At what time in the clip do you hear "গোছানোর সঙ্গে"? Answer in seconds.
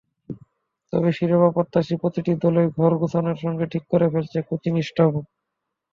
3.01-3.65